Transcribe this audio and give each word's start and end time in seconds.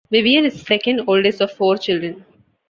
Vivien 0.09 0.45
is 0.45 0.53
the 0.53 0.65
second 0.65 1.01
oldest 1.05 1.41
of 1.41 1.51
four 1.51 1.77
children. 1.77 2.25